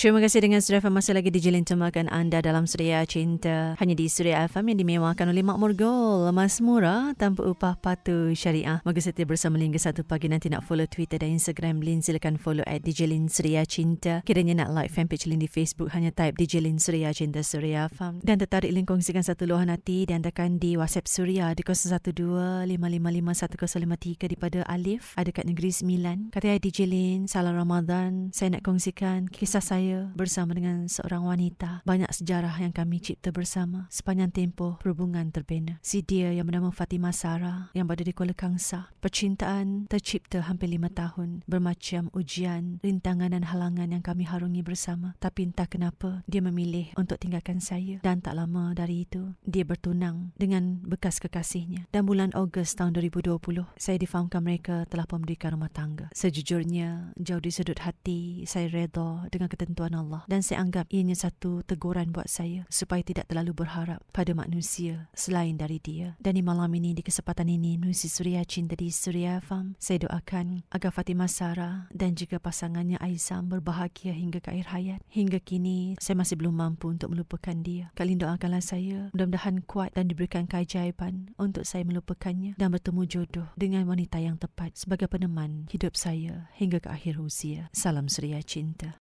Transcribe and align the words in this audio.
Terima 0.00 0.16
kasih 0.16 0.40
dengan 0.40 0.64
Suria 0.64 0.80
FM 0.80 0.96
masih 0.96 1.12
lagi 1.12 1.28
dijelintamakan 1.28 2.08
anda 2.08 2.40
dalam 2.40 2.64
Suria 2.64 3.04
Cinta. 3.04 3.76
Hanya 3.76 3.92
di 3.92 4.08
Suria 4.08 4.48
FM 4.48 4.72
yang 4.72 4.80
dimewahkan 4.80 5.28
oleh 5.28 5.44
Makmur 5.44 5.76
Gold. 5.76 6.32
Mas 6.32 6.56
murah 6.64 7.12
tanpa 7.20 7.44
upah 7.44 7.76
patuh 7.76 8.32
syariah. 8.32 8.80
Moga 8.88 8.96
setia 8.96 9.28
bersama 9.28 9.60
hingga 9.60 9.76
satu 9.76 10.00
pagi 10.00 10.32
nanti 10.32 10.48
nak 10.48 10.64
follow 10.64 10.88
Twitter 10.88 11.20
dan 11.20 11.36
Instagram 11.36 11.84
Lin 11.84 12.00
silakan 12.00 12.40
follow 12.40 12.64
at 12.64 12.80
DJ 12.80 13.12
Lin 13.12 13.28
Suria 13.28 13.60
Cinta. 13.68 14.24
Kiranya 14.24 14.64
nak 14.64 14.72
like 14.72 14.88
fanpage 14.88 15.28
Lin 15.28 15.36
di 15.36 15.44
Facebook 15.44 15.92
hanya 15.92 16.08
type 16.16 16.32
DJ 16.40 16.64
Lin 16.64 16.80
Suria 16.80 17.12
Cinta 17.12 17.44
Suria 17.44 17.92
FM. 17.92 18.24
Dan 18.24 18.40
tertarik 18.40 18.72
Lin 18.72 18.88
kongsikan 18.88 19.20
satu 19.20 19.44
luahan 19.44 19.68
hati 19.68 20.08
dan 20.08 20.24
tekan 20.24 20.56
di 20.56 20.80
WhatsApp 20.80 21.12
Suria 21.12 21.52
di 21.52 21.60
0125551053 21.60 22.72
daripada 24.16 24.64
Alif. 24.64 25.12
Ada 25.20 25.28
kat 25.28 25.44
Negeri 25.44 25.68
Sembilan. 25.68 26.32
Kata 26.32 26.56
DJ 26.56 26.88
Lin, 26.88 27.28
salam 27.28 27.52
Ramadan. 27.52 28.32
Saya 28.32 28.56
nak 28.56 28.64
kongsikan 28.64 29.28
kisah 29.28 29.60
saya 29.60 29.89
saya 29.90 30.14
bersama 30.14 30.54
dengan 30.54 30.86
seorang 30.86 31.26
wanita. 31.26 31.82
Banyak 31.82 32.14
sejarah 32.14 32.54
yang 32.62 32.70
kami 32.70 33.02
cipta 33.02 33.34
bersama 33.34 33.90
sepanjang 33.90 34.30
tempoh 34.30 34.78
perhubungan 34.78 35.34
terbina. 35.34 35.82
Si 35.82 36.06
dia 36.06 36.30
yang 36.30 36.46
bernama 36.46 36.70
Fatimah 36.70 37.10
Sarah 37.10 37.74
yang 37.74 37.90
berada 37.90 38.06
di 38.06 38.14
Kuala 38.14 38.30
Kangsar. 38.30 38.94
Percintaan 39.02 39.90
tercipta 39.90 40.46
hampir 40.46 40.70
lima 40.70 40.86
tahun. 40.94 41.42
Bermacam 41.50 42.06
ujian, 42.14 42.78
rintangan 42.86 43.34
dan 43.34 43.42
halangan 43.50 43.90
yang 43.90 44.04
kami 44.04 44.22
harungi 44.30 44.62
bersama. 44.62 45.18
Tapi 45.18 45.50
entah 45.50 45.66
kenapa 45.66 46.22
dia 46.30 46.38
memilih 46.38 46.94
untuk 46.94 47.18
tinggalkan 47.18 47.58
saya. 47.58 47.98
Dan 48.06 48.22
tak 48.22 48.38
lama 48.38 48.70
dari 48.78 49.02
itu, 49.10 49.34
dia 49.42 49.66
bertunang 49.66 50.30
dengan 50.38 50.78
bekas 50.86 51.18
kekasihnya. 51.18 51.90
Dan 51.90 52.06
bulan 52.06 52.30
Ogos 52.38 52.78
tahun 52.78 52.94
2020, 52.94 53.66
saya 53.74 53.98
difahamkan 53.98 54.38
mereka 54.38 54.86
telah 54.86 55.08
memberikan 55.10 55.58
rumah 55.58 55.72
tangga. 55.72 56.06
Sejujurnya, 56.14 57.10
jauh 57.18 57.42
di 57.42 57.50
sudut 57.50 57.82
hati, 57.82 58.46
saya 58.46 58.70
reda 58.70 59.26
dengan 59.32 59.50
ketentuan 59.50 59.79
Tuan 59.80 59.96
Allah 59.96 60.28
dan 60.28 60.44
saya 60.44 60.60
anggap 60.60 60.92
ianya 60.92 61.16
satu 61.16 61.64
teguran 61.64 62.12
buat 62.12 62.28
saya 62.28 62.68
supaya 62.68 63.00
tidak 63.00 63.32
terlalu 63.32 63.64
berharap 63.64 64.04
pada 64.12 64.36
manusia 64.36 65.08
selain 65.16 65.56
dari 65.56 65.80
dia. 65.80 66.20
Dan 66.20 66.36
di 66.36 66.44
malam 66.44 66.68
ini, 66.76 66.92
di 66.92 67.00
kesempatan 67.00 67.48
ini, 67.48 67.80
menusi 67.80 68.12
Suria 68.12 68.44
Cinta 68.44 68.76
di 68.76 68.92
Suria 68.92 69.40
Farm, 69.40 69.80
saya 69.80 70.04
doakan 70.04 70.68
agar 70.68 70.92
Fatimah 70.92 71.32
Sarah 71.32 71.88
dan 71.96 72.12
juga 72.12 72.36
pasangannya 72.36 73.00
Aizam 73.00 73.48
berbahagia 73.48 74.12
hingga 74.12 74.44
ke 74.44 74.52
akhir 74.52 74.68
hayat. 74.68 75.00
Hingga 75.08 75.40
kini, 75.40 75.96
saya 75.96 76.12
masih 76.12 76.36
belum 76.36 76.60
mampu 76.60 76.92
untuk 76.92 77.16
melupakan 77.16 77.56
dia. 77.56 77.88
Kalian 77.96 78.20
doakanlah 78.20 78.60
saya, 78.60 79.08
mudah-mudahan 79.16 79.64
kuat 79.64 79.96
dan 79.96 80.12
diberikan 80.12 80.44
keajaiban 80.44 81.32
untuk 81.40 81.64
saya 81.64 81.88
melupakannya 81.88 82.52
dan 82.60 82.68
bertemu 82.68 83.08
jodoh 83.08 83.48
dengan 83.56 83.88
wanita 83.88 84.20
yang 84.20 84.36
tepat 84.36 84.76
sebagai 84.76 85.08
peneman 85.08 85.72
hidup 85.72 85.96
saya 85.96 86.52
hingga 86.60 86.84
ke 86.84 86.92
akhir 86.92 87.16
usia. 87.16 87.72
Salam 87.72 88.12
Suria 88.12 88.44
Cinta. 88.44 88.98